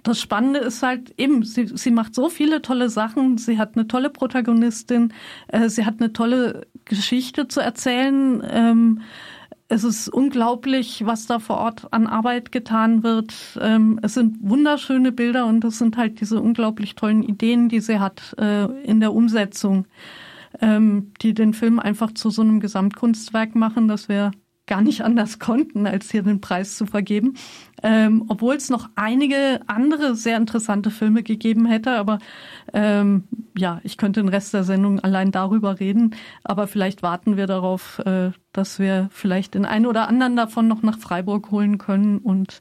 das 0.02 0.20
Spannende 0.20 0.60
ist 0.60 0.82
halt 0.82 1.14
eben, 1.18 1.44
sie, 1.44 1.66
sie 1.66 1.90
macht 1.90 2.14
so 2.14 2.28
viele 2.28 2.62
tolle 2.62 2.88
Sachen. 2.88 3.38
Sie 3.38 3.58
hat 3.58 3.76
eine 3.76 3.86
tolle 3.86 4.10
Protagonistin. 4.10 5.12
Äh, 5.48 5.68
sie 5.68 5.84
hat 5.84 6.00
eine 6.00 6.12
tolle 6.12 6.66
Geschichte 6.84 7.48
zu 7.48 7.60
erzählen. 7.60 8.42
Ähm, 8.48 9.02
es 9.68 9.82
ist 9.82 10.08
unglaublich, 10.08 11.04
was 11.06 11.26
da 11.26 11.40
vor 11.40 11.58
Ort 11.58 11.92
an 11.92 12.06
Arbeit 12.06 12.52
getan 12.52 13.02
wird. 13.02 13.34
Ähm, 13.60 13.98
es 14.02 14.14
sind 14.14 14.36
wunderschöne 14.40 15.10
Bilder 15.10 15.46
und 15.46 15.64
es 15.64 15.78
sind 15.78 15.96
halt 15.96 16.20
diese 16.20 16.40
unglaublich 16.40 16.94
tollen 16.94 17.22
Ideen, 17.22 17.68
die 17.68 17.80
sie 17.80 17.98
hat 17.98 18.34
äh, 18.38 18.64
in 18.82 19.00
der 19.00 19.12
Umsetzung 19.12 19.86
ähm, 20.60 21.12
die 21.22 21.34
den 21.34 21.54
Film 21.54 21.78
einfach 21.78 22.12
zu 22.12 22.30
so 22.30 22.42
einem 22.42 22.60
Gesamtkunstwerk 22.60 23.54
machen, 23.54 23.88
dass 23.88 24.08
wir 24.08 24.30
gar 24.66 24.82
nicht 24.82 25.02
anders 25.02 25.38
konnten, 25.38 25.86
als 25.86 26.10
hier 26.10 26.22
den 26.22 26.40
Preis 26.40 26.76
zu 26.76 26.86
vergeben. 26.86 27.34
Ähm, 27.82 28.24
Obwohl 28.28 28.56
es 28.56 28.68
noch 28.68 28.88
einige 28.96 29.60
andere 29.68 30.16
sehr 30.16 30.36
interessante 30.36 30.90
Filme 30.90 31.22
gegeben 31.22 31.66
hätte, 31.66 31.92
aber 31.92 32.18
ähm, 32.72 33.24
ja, 33.56 33.80
ich 33.84 33.96
könnte 33.96 34.20
den 34.20 34.28
Rest 34.28 34.54
der 34.54 34.64
Sendung 34.64 35.00
allein 35.00 35.30
darüber 35.30 35.78
reden. 35.78 36.14
Aber 36.42 36.66
vielleicht 36.66 37.02
warten 37.02 37.36
wir 37.36 37.46
darauf, 37.46 38.00
äh, 38.00 38.32
dass 38.52 38.78
wir 38.78 39.08
vielleicht 39.12 39.54
den 39.54 39.64
einen 39.66 39.86
oder 39.86 40.08
anderen 40.08 40.36
davon 40.36 40.66
noch 40.66 40.82
nach 40.82 40.98
Freiburg 40.98 41.50
holen 41.50 41.78
können 41.78 42.18
und 42.18 42.60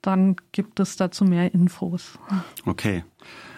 dann 0.00 0.34
gibt 0.50 0.80
es 0.80 0.96
dazu 0.96 1.24
mehr 1.24 1.54
Infos. 1.54 2.18
Okay. 2.66 3.04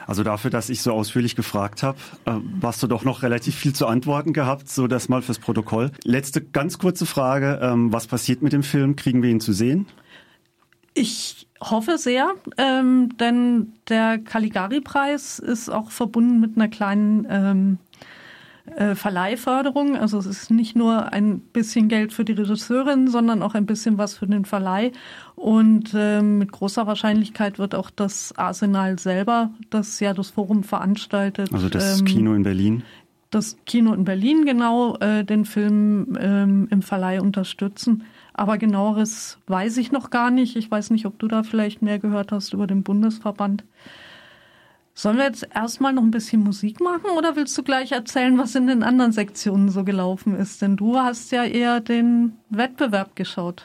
Also 0.06 0.23
dafür, 0.23 0.50
dass 0.50 0.70
ich 0.70 0.82
so 0.82 0.92
ausführlich 0.92 1.37
gefragt 1.37 1.82
habe, 1.82 1.99
äh, 2.25 2.32
hast 2.62 2.82
du 2.82 2.87
doch 2.87 3.04
noch 3.04 3.23
relativ 3.23 3.54
viel 3.54 3.75
zu 3.75 3.87
antworten 3.87 4.32
gehabt, 4.32 4.68
so 4.68 4.87
das 4.87 5.08
mal 5.08 5.23
fürs 5.23 5.38
Protokoll. 5.38 5.90
Letzte 6.04 6.40
ganz 6.40 6.78
kurze 6.78 7.06
Frage, 7.06 7.58
ähm, 7.62 7.92
was 7.92 8.06
passiert 8.06 8.42
mit 8.42 8.52
dem 8.52 8.62
Film? 8.62 8.96
Kriegen 8.96 9.23
wir 9.23 9.30
ihn 9.30 9.40
zu 9.40 9.52
sehen? 9.52 9.87
Ich 10.94 11.49
hoffe 11.61 11.99
sehr, 11.99 12.34
ähm, 12.56 13.16
denn 13.18 13.73
der 13.88 14.18
Caligari-Preis 14.18 15.40
ist 15.40 15.68
auch 15.68 15.90
verbunden 15.90 16.40
mit 16.40 16.56
einer 16.56 16.68
kleinen 16.68 17.26
ähm, 17.28 17.78
äh, 18.66 18.94
Verleihförderung. 18.94 19.97
Also 19.97 20.18
es 20.18 20.26
ist 20.26 20.50
nicht 20.50 20.75
nur 20.75 21.12
ein 21.12 21.40
bisschen 21.40 21.88
Geld 21.88 22.12
für 22.12 22.25
die 22.25 22.33
Regisseurin, 22.33 23.09
sondern 23.09 23.42
auch 23.42 23.54
ein 23.54 23.66
bisschen 23.66 23.99
was 23.99 24.14
für 24.14 24.26
den 24.26 24.44
Verleih. 24.44 24.92
Und 25.37 25.92
äh, 25.94 26.23
mit 26.23 26.50
großer 26.52 26.87
Wahrscheinlichkeit 26.87 27.59
wird 27.59 27.75
auch 27.75 27.90
das 27.90 28.37
Arsenal 28.37 28.99
selber, 28.99 29.50
das 29.71 30.00
ja 30.00 30.14
das 30.14 30.30
Forum 30.30 30.64
veranstaltet. 30.64 31.52
Also 31.52 31.68
das 31.68 32.00
ähm, 32.00 32.06
Kino 32.06 32.35
in 32.35 32.42
Berlin. 32.42 32.83
Das 33.30 33.56
Kino 33.66 33.92
in 33.92 34.04
Berlin 34.04 34.47
genau 34.47 34.97
äh, 34.97 35.25
den 35.25 35.44
Film 35.44 36.16
ähm, 36.18 36.68
im 36.71 36.83
Verleih 36.83 37.21
unterstützen. 37.21 38.04
Aber 38.33 38.59
genaueres 38.59 39.38
weiß 39.47 39.76
ich 39.76 39.92
noch 39.92 40.11
gar 40.11 40.30
nicht. 40.30 40.56
Ich 40.56 40.71
weiß 40.71 40.90
nicht, 40.90 41.06
ob 41.06 41.18
du 41.18 41.28
da 41.28 41.42
vielleicht 41.42 41.83
mehr 41.83 41.99
gehört 41.99 42.33
hast 42.33 42.52
über 42.52 42.66
den 42.66 42.83
Bundesverband. 42.83 43.64
Sollen 44.96 45.16
wir 45.16 45.24
jetzt 45.24 45.46
erstmal 45.54 45.92
noch 45.92 46.02
ein 46.02 46.12
bisschen 46.12 46.40
Musik 46.42 46.80
machen 46.80 47.06
oder 47.18 47.34
willst 47.34 47.58
du 47.58 47.62
gleich 47.64 47.90
erzählen, 47.92 48.38
was 48.38 48.54
in 48.54 48.68
den 48.68 48.82
anderen 48.84 49.10
Sektionen 49.10 49.68
so 49.68 49.82
gelaufen 49.82 50.36
ist? 50.36 50.62
Denn 50.62 50.76
du 50.76 50.96
hast 50.98 51.32
ja 51.32 51.42
eher 51.44 51.80
den 51.80 52.34
Wettbewerb 52.50 53.16
geschaut. 53.16 53.64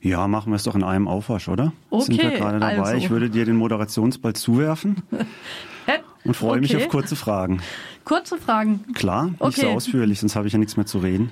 Ja, 0.00 0.26
machen 0.26 0.50
wir 0.50 0.56
es 0.56 0.64
doch 0.64 0.74
in 0.74 0.82
einem 0.82 1.06
Aufwasch, 1.08 1.48
oder? 1.48 1.72
Okay, 1.90 2.04
Sind 2.04 2.22
wir 2.22 2.30
gerade 2.32 2.58
dabei. 2.58 2.76
also. 2.76 2.94
Ich 2.96 3.08
würde 3.10 3.30
dir 3.30 3.44
den 3.44 3.56
Moderationsball 3.56 4.34
zuwerfen 4.34 4.96
und 6.24 6.36
freue 6.36 6.60
mich 6.60 6.74
Okay. 6.74 6.84
auf 6.84 6.90
kurze 6.90 7.14
Fragen. 7.16 7.60
Kurze 8.04 8.36
Fragen. 8.36 8.84
Klar, 8.94 9.26
nicht 9.26 9.40
Okay. 9.40 9.60
so 9.62 9.68
ausführlich, 9.68 10.20
sonst 10.20 10.34
habe 10.36 10.46
ich 10.48 10.52
ja 10.52 10.58
nichts 10.58 10.76
mehr 10.76 10.86
zu 10.86 10.98
reden. 10.98 11.30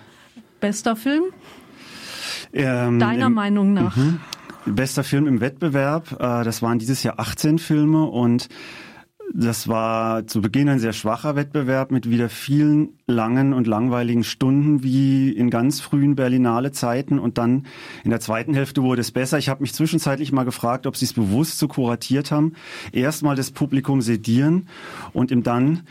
Bester 0.60 0.94
Film? 0.96 1.24
Ähm, 2.52 2.98
Deiner 2.98 3.26
im- 3.26 3.34
Meinung 3.34 3.72
nach? 3.74 3.96
Bester 4.64 5.02
Film 5.02 5.26
im 5.26 5.40
Wettbewerb, 5.40 6.12
äh, 6.12 6.44
das 6.44 6.62
waren 6.62 6.78
dieses 6.78 7.02
Jahr 7.02 7.18
18 7.18 7.58
Filme 7.58 8.04
und 8.04 8.48
das 9.34 9.66
war 9.66 10.26
zu 10.26 10.40
Beginn 10.42 10.68
ein 10.68 10.78
sehr 10.78 10.92
schwacher 10.92 11.36
Wettbewerb 11.36 11.90
mit 11.90 12.08
wieder 12.08 12.28
vielen 12.28 12.90
langen 13.06 13.52
und 13.52 13.66
langweiligen 13.66 14.24
Stunden 14.24 14.82
wie 14.82 15.30
in 15.30 15.48
ganz 15.48 15.80
frühen 15.80 16.14
Berlinale 16.14 16.72
Zeiten 16.72 17.18
und 17.18 17.38
dann 17.38 17.66
in 18.04 18.10
der 18.10 18.20
zweiten 18.20 18.52
Hälfte 18.54 18.82
wurde 18.82 19.00
es 19.00 19.10
besser. 19.10 19.38
Ich 19.38 19.48
habe 19.48 19.62
mich 19.62 19.72
zwischenzeitlich 19.72 20.32
mal 20.32 20.44
gefragt, 20.44 20.86
ob 20.86 20.96
sie 20.96 21.06
es 21.06 21.14
bewusst 21.14 21.58
so 21.58 21.68
kuratiert 21.68 22.30
haben. 22.30 22.52
Erstmal 22.92 23.34
das 23.34 23.50
Publikum 23.50 24.02
sedieren 24.02 24.68
und 25.12 25.30
ihm 25.30 25.42
dann 25.42 25.82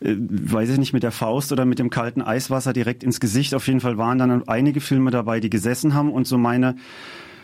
äh, 0.00 0.14
weiß 0.18 0.70
ich 0.70 0.78
nicht, 0.78 0.92
mit 0.92 1.02
der 1.02 1.12
Faust 1.12 1.52
oder 1.52 1.64
mit 1.64 1.78
dem 1.78 1.90
kalten 1.90 2.22
Eiswasser 2.22 2.72
direkt 2.72 3.04
ins 3.04 3.20
Gesicht. 3.20 3.54
Auf 3.54 3.66
jeden 3.66 3.80
Fall 3.80 3.98
waren 3.98 4.18
dann 4.18 4.48
einige 4.48 4.80
Filme 4.80 5.10
dabei, 5.10 5.40
die 5.40 5.50
gesessen 5.50 5.94
haben 5.94 6.10
und 6.10 6.26
so 6.26 6.38
meine 6.38 6.76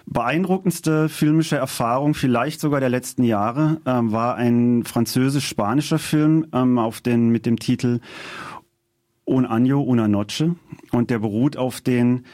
beeindruckendste 0.07 1.09
filmische 1.09 1.57
Erfahrung, 1.57 2.15
vielleicht 2.15 2.61
sogar 2.61 2.81
der 2.81 2.89
letzten 2.89 3.23
Jahre, 3.23 3.81
ähm, 3.87 4.13
war 4.13 4.37
ein 4.37 4.85
französisch-spanischer 4.85 5.99
Film 5.99 6.47
ähm, 6.53 6.79
auf 6.79 7.01
den, 7.01 7.31
mit 7.31 7.47
dem 7.47 7.59
Titel 7.59 8.01
Un 9.25 9.47
año, 9.47 9.81
una 9.81 10.09
noche. 10.09 10.57
Und 10.91 11.11
der 11.11 11.21
beruht 11.21 11.57
auf 11.57 11.81
den 11.81 12.27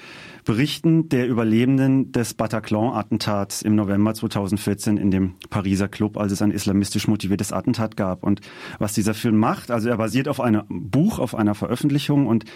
Berichten 0.45 1.11
der 1.11 1.29
Überlebenden 1.29 2.11
des 2.13 2.33
Bataclan-Attentats 2.33 3.61
im 3.61 3.75
November 3.75 4.15
2014 4.15 4.97
in 4.97 5.11
dem 5.11 5.35
Pariser 5.51 5.89
Club, 5.89 6.17
als 6.17 6.33
es 6.33 6.41
ein 6.41 6.51
islamistisch 6.51 7.07
motiviertes 7.07 7.53
Attentat 7.53 7.99
gab. 7.99 8.25
Und 8.25 8.41
was 8.79 8.95
dieser 8.95 9.13
Film 9.13 9.37
macht, 9.37 9.71
also 9.71 9.91
er 9.91 9.99
basiert 9.99 10.27
auf 10.27 10.41
einem 10.41 10.63
Buch, 10.69 11.19
auf 11.19 11.35
einer 11.35 11.55
Veröffentlichung 11.55 12.27
und 12.27 12.47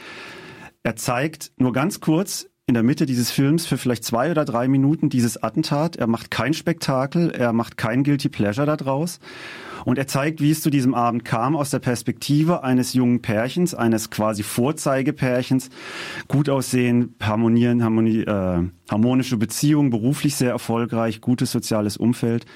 er 0.83 0.97
zeigt 0.97 1.53
nur 1.59 1.73
ganz 1.73 2.01
kurz 2.01 2.49
in 2.73 2.75
der 2.75 2.83
Mitte 2.85 3.05
dieses 3.05 3.31
Films 3.31 3.67
für 3.67 3.77
vielleicht 3.77 4.03
zwei 4.03 4.31
oder 4.31 4.47
drei 4.47 4.67
Minuten 4.67 5.11
dieses 5.11 5.43
Attentat. 5.43 5.97
Er 5.97 6.07
macht 6.07 6.31
kein 6.31 6.55
Spektakel, 6.55 7.31
er 7.31 7.53
macht 7.53 7.77
kein 7.77 8.03
Guilty 8.03 8.31
Pleasure 8.31 8.65
daraus. 8.65 9.21
Und 9.85 9.99
er 9.99 10.07
zeigt, 10.07 10.41
wie 10.41 10.51
es 10.51 10.63
zu 10.63 10.71
diesem 10.71 10.95
Abend 10.95 11.23
kam, 11.23 11.55
aus 11.55 11.69
der 11.69 11.81
Perspektive 11.81 12.65
eines 12.65 12.95
jungen 12.95 13.21
Pärchens, 13.21 13.75
eines 13.75 14.09
quasi 14.09 14.43
Vorzeigepärchens. 14.43 15.69
Gut 16.29 16.49
aussehen, 16.49 17.15
harmonieren, 17.21 17.85
harmonie, 17.85 18.23
äh, 18.23 18.63
harmonische 18.91 19.37
Beziehung, 19.37 19.91
beruflich 19.91 20.35
sehr 20.35 20.53
erfolgreich, 20.53 21.21
gutes 21.21 21.53
soziales 21.53 21.99
Umfeld. 21.99 22.47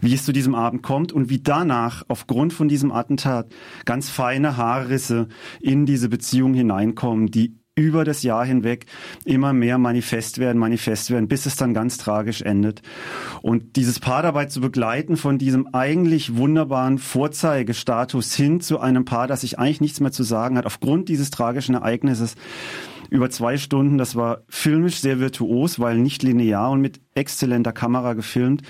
Wie 0.00 0.14
es 0.14 0.24
zu 0.24 0.32
diesem 0.32 0.56
Abend 0.56 0.82
kommt 0.82 1.12
und 1.12 1.30
wie 1.30 1.38
danach 1.38 2.02
aufgrund 2.08 2.52
von 2.52 2.66
diesem 2.66 2.90
Attentat 2.90 3.54
ganz 3.84 4.10
feine 4.10 4.56
Haarrisse 4.56 5.28
in 5.60 5.86
diese 5.86 6.08
Beziehung 6.08 6.54
hineinkommen, 6.54 7.30
die 7.30 7.54
über 7.76 8.04
das 8.04 8.22
Jahr 8.22 8.44
hinweg 8.44 8.86
immer 9.24 9.52
mehr 9.52 9.78
manifest 9.78 10.38
werden, 10.38 10.58
manifest 10.58 11.10
werden, 11.10 11.26
bis 11.26 11.44
es 11.44 11.56
dann 11.56 11.74
ganz 11.74 11.98
tragisch 11.98 12.40
endet. 12.42 12.82
Und 13.42 13.74
dieses 13.74 13.98
Paar 13.98 14.22
dabei 14.22 14.44
zu 14.46 14.60
begleiten 14.60 15.16
von 15.16 15.38
diesem 15.38 15.74
eigentlich 15.74 16.36
wunderbaren 16.36 16.98
Vorzeigestatus 16.98 18.34
hin 18.34 18.60
zu 18.60 18.78
einem 18.78 19.04
Paar, 19.04 19.26
das 19.26 19.40
sich 19.40 19.58
eigentlich 19.58 19.80
nichts 19.80 20.00
mehr 20.00 20.12
zu 20.12 20.22
sagen 20.22 20.56
hat, 20.56 20.66
aufgrund 20.66 21.08
dieses 21.08 21.30
tragischen 21.30 21.74
Ereignisses, 21.74 22.36
über 23.10 23.30
zwei 23.30 23.56
Stunden. 23.56 23.98
Das 23.98 24.16
war 24.16 24.42
filmisch 24.48 25.00
sehr 25.00 25.20
virtuos, 25.20 25.78
weil 25.78 25.98
nicht 25.98 26.22
linear 26.22 26.70
und 26.70 26.80
mit 26.80 27.00
exzellenter 27.14 27.72
Kamera 27.72 28.14
gefilmt 28.14 28.62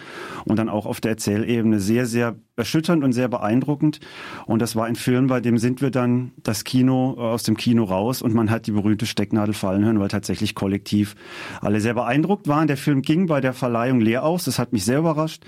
und 0.45 0.59
dann 0.59 0.69
auch 0.69 0.87
auf 0.87 1.01
der 1.01 1.13
Erzählebene 1.13 1.81
sehr, 1.81 2.07
sehr 2.07 2.37
erschütternd 2.57 3.03
und 3.03 3.13
sehr 3.13 3.29
beeindruckend. 3.29 4.01
Und 4.47 4.61
das 4.61 4.77
war 4.77 4.87
ein 4.87 4.97
Film, 4.97 5.27
bei 5.27 5.41
dem 5.41 5.59
sind 5.59 5.81
wir 5.81 5.91
dann 5.91 6.33
das 6.43 6.65
Kino 6.65 7.15
äh, 7.17 7.21
aus 7.21 7.43
dem 7.43 7.57
Kino 7.57 7.85
raus 7.85 8.23
und 8.23 8.35
man 8.35 8.51
hat 8.51 8.67
die 8.67 8.73
berühmte 8.73 9.07
Stecknadel 9.07 9.55
fallen 9.55 9.85
hören, 9.85 9.99
weil 9.99 10.09
tatsächlich 10.09 10.55
kollektiv 10.55 11.17
alle 11.61 11.81
sehr 11.81 11.95
beeindruckt 11.95 12.47
waren. 12.47 12.69
Der 12.69 12.77
Film 12.77 13.03
ging 13.03 13.27
bei 13.27 13.41
der 13.41 13.55
Verleihung 13.55 14.01
leer 14.01 14.25
aus. 14.25 14.45
Das 14.45 14.59
hat 14.59 14.73
mich 14.73 14.85
sehr 14.85 14.99
überrascht. 14.99 15.45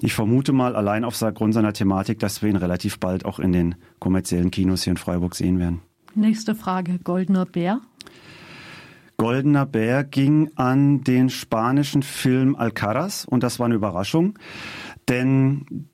Ich 0.00 0.14
vermute 0.14 0.52
mal 0.52 0.76
allein 0.76 1.04
aufgrund 1.04 1.54
seiner 1.54 1.72
Thematik, 1.72 2.18
dass 2.20 2.42
wir 2.42 2.48
ihn 2.48 2.56
relativ 2.56 2.98
bald 3.00 3.24
auch 3.24 3.38
in 3.38 3.52
den 3.52 3.74
kommerziellen 3.98 4.50
Kinos 4.50 4.84
hier 4.84 4.92
in 4.92 4.96
Freiburg 4.96 5.34
sehen 5.34 5.58
werden. 5.58 5.80
Nächste 6.16 6.54
Frage. 6.54 6.98
Goldener 7.04 7.44
Bär? 7.44 7.82
Goldener 9.18 9.66
Bär 9.66 10.02
ging 10.02 10.50
an 10.56 11.04
den 11.04 11.28
spanischen 11.28 12.02
Film 12.02 12.56
Alcaraz 12.56 13.26
und 13.28 13.42
das 13.42 13.58
war 13.58 13.66
eine 13.66 13.74
Überraschung, 13.74 14.38
denn 15.10 15.88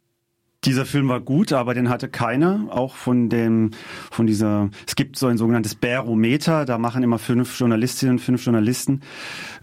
dieser 0.65 0.87
Film 0.87 1.09
war 1.09 1.21
gut, 1.21 1.53
aber 1.53 1.75
den 1.75 1.89
hatte 1.89 2.09
keiner, 2.09 2.67
auch 2.71 2.95
von 2.95 3.29
dem, 3.29 3.73
von 4.13 4.29
dieser, 4.29 4.71
es 4.87 4.95
gibt 4.95 5.19
so 5.19 5.27
ein 5.27 5.39
sogenanntes 5.39 5.75
Barometer, 5.75 6.67
da 6.67 6.79
machen 6.79 7.03
immer 7.03 7.19
fünf 7.19 7.59
Journalistinnen 7.59 8.21
fünf 8.21 8.45
Journalisten, 8.45 9.01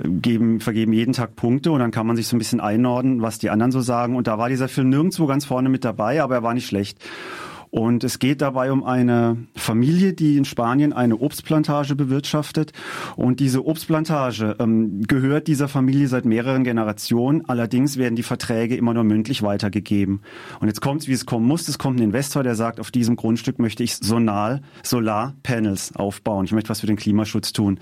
geben, 0.04 0.60
vergeben 0.60 0.92
jeden 0.92 1.14
Tag 1.14 1.38
Punkte 1.38 1.72
und 1.72 1.80
dann 1.80 1.92
kann 1.92 2.06
man 2.06 2.18
sich 2.18 2.28
so 2.28 2.36
ein 2.36 2.40
bisschen 2.40 2.60
einordnen, 2.60 3.22
was 3.22 3.40
die 3.40 3.50
anderen 3.50 3.72
so 3.72 3.80
sagen 3.80 4.18
und 4.18 4.28
da 4.28 4.38
war 4.38 4.50
dieser 4.50 4.68
Film 4.68 4.90
nirgendwo 4.90 5.26
ganz 5.26 5.46
vorne 5.46 5.70
mit 5.70 5.86
dabei, 5.86 6.22
aber 6.22 6.36
er 6.36 6.44
war 6.44 6.54
nicht 6.54 6.68
schlecht. 6.68 7.00
Und 7.72 8.04
es 8.04 8.18
geht 8.20 8.42
dabei 8.42 8.72
um 8.72 8.84
eine 8.84 9.38
Familie, 9.56 10.14
die 10.14 10.38
in 10.38 10.46
Spanien 10.46 10.92
eine 10.92 11.18
Obstplantage 11.18 11.96
bewirtschaftet. 11.96 12.74
Und 13.16 13.40
diese 13.40 13.66
Obstplantage 13.66 14.56
ähm, 14.60 15.04
gehört 15.04 15.48
dieser 15.48 15.68
Familie 15.68 16.08
seit 16.08 16.26
mehreren 16.26 16.64
Generationen. 16.64 17.48
Allerdings 17.48 17.98
werden 17.98 18.16
die 18.16 18.24
Verträge 18.24 18.76
immer 18.76 18.94
nur 18.94 19.04
mündlich 19.04 19.44
weitergegeben. 19.44 20.22
Und 20.60 20.68
jetzt 20.68 20.82
kommt 20.82 21.02
es, 21.02 21.08
wie 21.08 21.14
es 21.14 21.28
kommen 21.28 21.46
muss. 21.46 21.68
Es 21.68 21.78
kommt 21.78 22.00
ein 22.00 22.04
Investor, 22.04 22.42
der 22.42 22.56
sagt, 22.56 22.80
auf 22.80 22.90
diesem 22.90 23.16
Grundstück 23.16 23.60
möchte 23.60 23.84
ich 23.84 23.98
Sonal, 23.98 24.62
Solarpanels 24.84 25.96
aufbauen. 25.96 26.46
Ich 26.46 26.52
möchte 26.52 26.70
was 26.70 26.80
für 26.80 26.88
den 26.88 26.96
Klimaschutz 26.96 27.54
tun. 27.54 27.80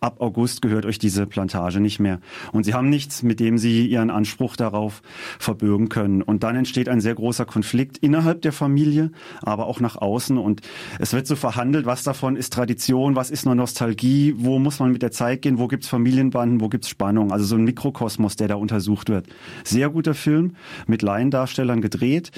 Ab 0.00 0.20
August 0.20 0.60
gehört 0.60 0.84
euch 0.84 0.98
diese 0.98 1.26
Plantage 1.26 1.80
nicht 1.80 1.98
mehr. 1.98 2.20
Und 2.52 2.64
sie 2.64 2.74
haben 2.74 2.90
nichts, 2.90 3.22
mit 3.22 3.40
dem 3.40 3.56
sie 3.56 3.86
ihren 3.86 4.10
Anspruch 4.10 4.56
darauf 4.56 5.00
verbürgen 5.38 5.88
können. 5.88 6.20
Und 6.20 6.42
dann 6.42 6.56
entsteht 6.56 6.90
ein 6.90 7.00
sehr 7.00 7.14
großer 7.14 7.46
Konflikt 7.46 7.96
innerhalb 7.98 8.42
der 8.42 8.52
Familie 8.52 9.10
aber 9.42 9.66
auch 9.66 9.80
nach 9.80 9.96
außen. 9.96 10.38
Und 10.38 10.60
es 10.98 11.12
wird 11.12 11.26
so 11.26 11.36
verhandelt, 11.36 11.86
was 11.86 12.02
davon 12.02 12.36
ist 12.36 12.52
Tradition, 12.52 13.16
was 13.16 13.30
ist 13.30 13.46
nur 13.46 13.54
Nostalgie, 13.54 14.34
wo 14.36 14.58
muss 14.58 14.78
man 14.78 14.92
mit 14.92 15.02
der 15.02 15.10
Zeit 15.10 15.42
gehen, 15.42 15.58
wo 15.58 15.68
gibt's 15.68 15.88
Familienbanden, 15.88 16.60
wo 16.60 16.68
gibt's 16.68 16.88
Spannung. 16.88 17.32
Also 17.32 17.44
so 17.44 17.56
ein 17.56 17.64
Mikrokosmos, 17.64 18.36
der 18.36 18.48
da 18.48 18.54
untersucht 18.56 19.08
wird. 19.08 19.26
Sehr 19.64 19.90
guter 19.90 20.14
Film, 20.14 20.56
mit 20.86 21.02
Laiendarstellern 21.02 21.80
gedreht, 21.80 22.30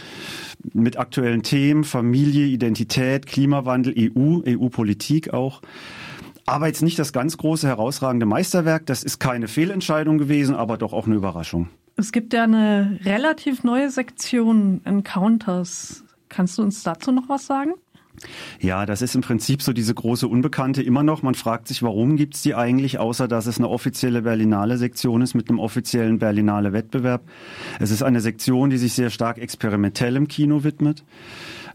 mit 0.73 0.99
aktuellen 0.99 1.43
Themen, 1.43 1.85
Familie, 1.85 2.47
Identität, 2.47 3.27
Klimawandel, 3.27 3.95
EU, 3.97 4.41
EU-Politik 4.47 5.33
auch. 5.33 5.63
Aber 6.47 6.67
jetzt 6.67 6.83
nicht 6.83 6.99
das 6.99 7.13
ganz 7.13 7.37
große, 7.37 7.69
herausragende 7.69 8.27
Meisterwerk. 8.27 8.87
Das 8.87 9.05
ist 9.05 9.21
keine 9.21 9.49
Fehlentscheidung 9.49 10.19
gewesen, 10.19 10.55
aber 10.55 10.77
doch 10.77 10.93
auch 10.93 11.07
eine 11.07 11.15
Überraschung. 11.15 11.69
Es 11.97 12.11
gibt 12.11 12.33
ja 12.33 12.45
eine 12.45 12.99
relativ 13.05 13.65
neue 13.65 13.91
Sektion 13.91 14.81
Encounters. 14.85 16.05
Kannst 16.33 16.57
du 16.57 16.63
uns 16.63 16.83
dazu 16.83 17.13
noch 17.13 17.29
was 17.29 17.47
sagen? 17.47 17.75
Ja, 18.59 18.87
das 18.87 19.03
ist 19.03 19.15
im 19.15 19.21
Prinzip 19.21 19.63
so 19.63 19.73
diese 19.73 19.95
große 19.95 20.27
Unbekannte 20.27 20.83
immer 20.83 21.03
noch. 21.03 21.23
Man 21.23 21.35
fragt 21.35 21.69
sich, 21.69 21.83
warum 21.83 22.17
gibt's 22.17 22.43
die 22.43 22.55
eigentlich, 22.55 22.99
außer 22.99 23.29
dass 23.29 23.47
es 23.47 23.59
eine 23.59 23.69
offizielle 23.69 24.23
Berlinale 24.23 24.79
Sektion 24.79 25.21
ist 25.21 25.35
mit 25.35 25.49
einem 25.49 25.59
offiziellen 25.59 26.19
Berlinale 26.19 26.73
Wettbewerb. 26.73 27.23
Es 27.81 27.91
ist 27.91 28.03
eine 28.03 28.21
Sektion, 28.21 28.71
die 28.71 28.79
sich 28.79 28.95
sehr 28.95 29.11
stark 29.11 29.39
experimentell 29.39 30.17
im 30.17 30.29
Kino 30.29 30.65
widmet 30.65 31.05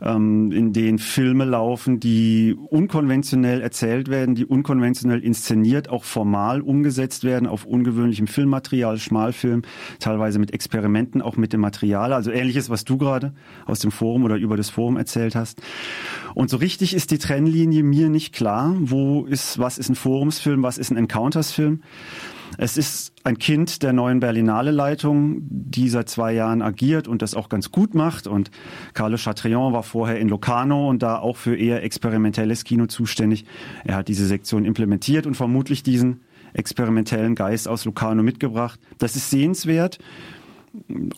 ähm, 0.01 0.51
in 0.51 0.74
denen 0.74 1.00
Filme 1.00 1.46
laufen, 1.46 2.00
die 2.00 2.56
unkonventionell 2.70 3.62
erzählt 3.62 4.10
werden, 4.10 4.36
die 4.36 4.46
unkonventionell 4.46 5.20
inszeniert, 5.20 5.89
auch 5.89 6.04
formal 6.04 6.62
umgesetzt 6.62 7.24
werden 7.24 7.48
auf 7.48 7.66
ungewöhnlichem 7.66 8.27
Filmmaterial, 8.27 8.98
Schmalfilm, 8.98 9.63
teilweise 10.00 10.39
mit 10.39 10.54
Experimenten, 10.54 11.22
auch 11.22 11.38
mit 11.38 11.54
dem 11.54 11.62
Material. 11.62 12.13
Also 12.13 12.32
ähnliches, 12.32 12.70
was 12.70 12.86
du 12.86 12.98
gerade 12.98 13.34
aus 13.66 13.80
dem 13.80 13.92
Forum 13.92 14.24
oder 14.24 14.38
über 14.38 14.58
das 14.58 14.70
Forum 14.70 14.98
erzählt 14.98 15.36
hast. 15.36 15.62
Und 16.34 16.50
so 16.50 16.58
richtig 16.58 16.94
ist 16.94 17.12
die 17.12 17.18
Trennlinie 17.18 17.84
mir 17.84 18.10
nicht 18.10 18.34
klar. 18.34 18.75
Wo 18.80 19.25
ist, 19.25 19.60
was 19.60 19.77
ist 19.77 19.89
ein 19.89 19.96
Forumsfilm, 19.96 20.63
was 20.63 20.77
ist 20.77 20.92
ein 20.92 20.98
Encounters-Film? 20.98 21.82
Es 22.58 22.77
ist 22.77 23.13
ein 23.24 23.38
Kind 23.38 23.84
der 23.84 23.94
neuen 23.94 24.20
Berlinale 24.20 24.72
Leitung, 24.72 25.42
die 25.42 25.89
seit 25.89 26.10
zwei 26.10 26.34
Jahren 26.34 26.62
agiert 26.62 27.08
und 27.08 27.22
das 27.22 27.36
auch 27.36 27.50
ganz 27.50 27.72
gut 27.72 27.94
macht. 27.94 28.27
Und 28.27 28.51
Carlo 28.94 29.18
Chatrion 29.18 29.74
war 29.74 29.84
vorher 29.84 30.20
in 30.20 30.30
Locarno 30.30 30.89
und 30.89 31.04
da 31.04 31.20
auch 31.20 31.38
für 31.38 31.56
eher 31.56 31.84
experimentelles 31.84 32.63
Kino 32.63 32.88
zuständig. 32.88 33.46
Er 33.84 33.96
hat 33.96 34.08
diese 34.08 34.25
Sektion 34.25 34.66
implementiert 34.66 35.25
und 35.25 35.36
vermutlich 35.36 35.84
diesen 35.84 36.22
experimentellen 36.54 37.36
Geist 37.36 37.68
aus 37.68 37.86
Locarno 37.86 38.24
mitgebracht. 38.24 38.80
Das 38.98 39.16
ist 39.16 39.30
sehenswert. 39.30 40.00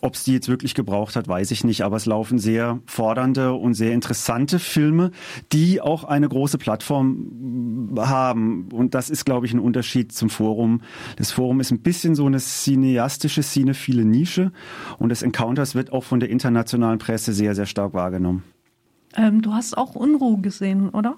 Ob 0.00 0.14
es 0.14 0.24
die 0.24 0.32
jetzt 0.32 0.48
wirklich 0.48 0.74
gebraucht 0.74 1.16
hat, 1.16 1.28
weiß 1.28 1.50
ich 1.50 1.64
nicht, 1.64 1.82
aber 1.82 1.96
es 1.96 2.06
laufen 2.06 2.38
sehr 2.38 2.80
fordernde 2.86 3.52
und 3.52 3.74
sehr 3.74 3.92
interessante 3.92 4.58
Filme, 4.58 5.10
die 5.52 5.80
auch 5.80 6.04
eine 6.04 6.28
große 6.28 6.58
Plattform 6.58 7.90
haben. 7.98 8.68
Und 8.72 8.94
das 8.94 9.10
ist, 9.10 9.24
glaube 9.24 9.46
ich, 9.46 9.52
ein 9.52 9.60
Unterschied 9.60 10.12
zum 10.12 10.30
Forum. 10.30 10.82
Das 11.16 11.30
Forum 11.30 11.60
ist 11.60 11.70
ein 11.70 11.80
bisschen 11.80 12.14
so 12.14 12.26
eine 12.26 12.38
cineastische, 12.38 13.42
cinephile 13.42 14.04
Nische 14.04 14.52
und 14.98 15.10
das 15.10 15.22
Encounters 15.22 15.74
wird 15.74 15.92
auch 15.92 16.04
von 16.04 16.20
der 16.20 16.30
internationalen 16.30 16.98
Presse 16.98 17.32
sehr, 17.32 17.54
sehr 17.54 17.66
stark 17.66 17.92
wahrgenommen. 17.92 18.44
Ähm, 19.16 19.42
du 19.42 19.52
hast 19.52 19.76
auch 19.76 19.94
Unruh 19.94 20.36
gesehen, 20.38 20.88
oder? 20.90 21.16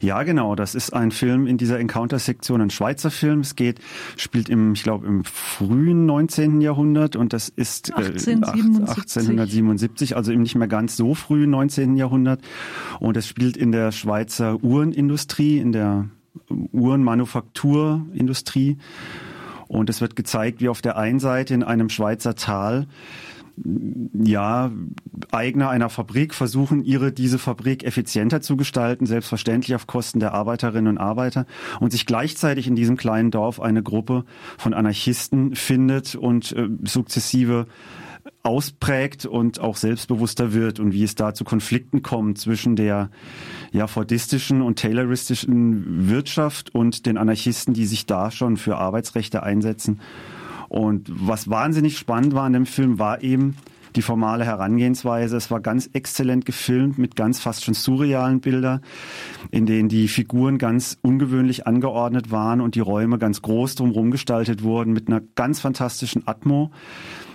Ja, 0.00 0.22
genau. 0.22 0.54
Das 0.54 0.74
ist 0.74 0.92
ein 0.92 1.10
Film 1.10 1.46
in 1.46 1.58
dieser 1.58 1.78
Encounter-Sektion, 1.78 2.60
ein 2.60 2.70
Schweizer 2.70 3.10
Film. 3.10 3.40
Es 3.40 3.56
geht, 3.56 3.80
spielt 4.16 4.48
im, 4.48 4.74
ich 4.74 4.82
glaube, 4.82 5.06
im 5.06 5.24
frühen 5.24 6.06
19. 6.06 6.60
Jahrhundert 6.60 7.16
und 7.16 7.32
das 7.32 7.48
ist 7.48 7.90
äh, 7.90 7.94
1877. 7.94 8.94
1877, 8.94 10.16
also 10.16 10.32
im 10.32 10.42
nicht 10.42 10.54
mehr 10.54 10.68
ganz 10.68 10.96
so 10.96 11.14
frühen 11.14 11.50
19. 11.50 11.96
Jahrhundert. 11.96 12.40
Und 13.00 13.16
es 13.16 13.26
spielt 13.26 13.56
in 13.56 13.72
der 13.72 13.92
Schweizer 13.92 14.62
Uhrenindustrie, 14.62 15.58
in 15.58 15.72
der 15.72 16.08
Uhrenmanufakturindustrie. 16.48 18.78
Und 19.66 19.90
es 19.90 20.00
wird 20.00 20.16
gezeigt, 20.16 20.60
wie 20.60 20.68
auf 20.68 20.82
der 20.82 20.96
einen 20.96 21.20
Seite 21.20 21.54
in 21.54 21.62
einem 21.62 21.88
Schweizer 21.88 22.34
Tal 22.34 22.88
ja, 23.56 24.72
Eigner 25.30 25.70
einer 25.70 25.88
Fabrik 25.88 26.34
versuchen, 26.34 26.84
ihre, 26.84 27.12
diese 27.12 27.38
Fabrik 27.38 27.84
effizienter 27.84 28.40
zu 28.40 28.56
gestalten, 28.56 29.06
selbstverständlich 29.06 29.74
auf 29.74 29.86
Kosten 29.86 30.20
der 30.20 30.34
Arbeiterinnen 30.34 30.96
und 30.96 30.98
Arbeiter 30.98 31.46
und 31.80 31.92
sich 31.92 32.06
gleichzeitig 32.06 32.66
in 32.66 32.74
diesem 32.74 32.96
kleinen 32.96 33.30
Dorf 33.30 33.60
eine 33.60 33.82
Gruppe 33.82 34.24
von 34.58 34.74
Anarchisten 34.74 35.54
findet 35.54 36.14
und 36.14 36.52
äh, 36.52 36.68
sukzessive 36.84 37.66
ausprägt 38.42 39.26
und 39.26 39.60
auch 39.60 39.76
selbstbewusster 39.76 40.52
wird 40.52 40.80
und 40.80 40.92
wie 40.92 41.04
es 41.04 41.14
da 41.14 41.34
zu 41.34 41.44
Konflikten 41.44 42.02
kommt 42.02 42.38
zwischen 42.38 42.76
der 42.76 43.10
ja, 43.72 43.86
fordistischen 43.86 44.62
und 44.62 44.78
tayloristischen 44.78 46.08
Wirtschaft 46.08 46.74
und 46.74 47.06
den 47.06 47.18
Anarchisten, 47.18 47.74
die 47.74 47.86
sich 47.86 48.06
da 48.06 48.30
schon 48.30 48.56
für 48.56 48.76
Arbeitsrechte 48.76 49.42
einsetzen. 49.42 50.00
Und 50.74 51.08
was 51.08 51.48
wahnsinnig 51.48 51.98
spannend 51.98 52.34
war 52.34 52.42
an 52.42 52.52
dem 52.52 52.66
Film, 52.66 52.98
war 52.98 53.22
eben 53.22 53.54
die 53.94 54.02
formale 54.02 54.44
Herangehensweise. 54.44 55.36
Es 55.36 55.48
war 55.48 55.60
ganz 55.60 55.88
exzellent 55.92 56.46
gefilmt 56.46 56.98
mit 56.98 57.14
ganz 57.14 57.38
fast 57.38 57.64
schon 57.64 57.74
surrealen 57.74 58.40
Bildern, 58.40 58.80
in 59.52 59.66
denen 59.66 59.88
die 59.88 60.08
Figuren 60.08 60.58
ganz 60.58 60.98
ungewöhnlich 61.00 61.68
angeordnet 61.68 62.32
waren 62.32 62.60
und 62.60 62.74
die 62.74 62.80
Räume 62.80 63.18
ganz 63.18 63.40
groß 63.40 63.76
drumherum 63.76 64.10
gestaltet 64.10 64.64
wurden 64.64 64.92
mit 64.92 65.06
einer 65.06 65.20
ganz 65.36 65.60
fantastischen 65.60 66.26
Atmo 66.26 66.72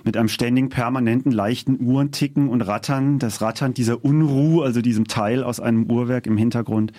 mit 0.04 0.18
einem 0.18 0.28
ständigen, 0.28 0.70
permanenten, 0.70 1.32
leichten 1.32 1.80
Uhrenticken 1.80 2.50
und 2.50 2.62
Rattern. 2.62 3.20
Das 3.20 3.42
Rattern 3.42 3.74
dieser 3.74 4.04
Unruhe, 4.04 4.66
also 4.66 4.82
diesem 4.82 5.08
Teil 5.08 5.44
aus 5.44 5.60
einem 5.60 5.90
Uhrwerk 5.90 6.28
im 6.28 6.38
Hintergrund. 6.38 6.92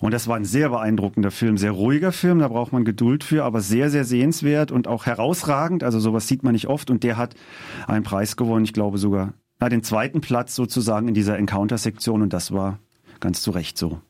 Und 0.00 0.14
das 0.14 0.28
war 0.28 0.36
ein 0.36 0.44
sehr 0.44 0.68
beeindruckender 0.68 1.30
Film, 1.30 1.58
sehr 1.58 1.72
ruhiger 1.72 2.12
Film, 2.12 2.38
da 2.38 2.48
braucht 2.48 2.72
man 2.72 2.84
Geduld 2.84 3.24
für, 3.24 3.44
aber 3.44 3.60
sehr, 3.60 3.90
sehr 3.90 4.04
sehenswert 4.04 4.70
und 4.70 4.86
auch 4.86 5.06
herausragend. 5.06 5.82
Also 5.82 5.98
sowas 5.98 6.28
sieht 6.28 6.44
man 6.44 6.52
nicht 6.52 6.68
oft 6.68 6.90
und 6.90 7.02
der 7.02 7.16
hat 7.16 7.34
einen 7.86 8.04
Preis 8.04 8.36
gewonnen, 8.36 8.64
ich 8.64 8.72
glaube 8.72 8.98
sogar, 8.98 9.34
na, 9.60 9.68
den 9.68 9.82
zweiten 9.82 10.20
Platz 10.20 10.54
sozusagen 10.54 11.08
in 11.08 11.14
dieser 11.14 11.36
Encounter-Sektion 11.36 12.22
und 12.22 12.32
das 12.32 12.52
war 12.52 12.78
ganz 13.20 13.42
zu 13.42 13.50
Recht 13.50 13.76
so. 13.76 14.00